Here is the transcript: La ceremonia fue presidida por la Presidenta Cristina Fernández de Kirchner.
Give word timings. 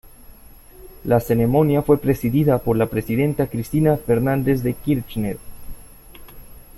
La 1.05 1.19
ceremonia 1.19 1.83
fue 1.83 1.99
presidida 1.99 2.57
por 2.57 2.75
la 2.75 2.87
Presidenta 2.87 3.45
Cristina 3.45 3.97
Fernández 3.97 4.63
de 4.63 4.73
Kirchner. 4.73 5.37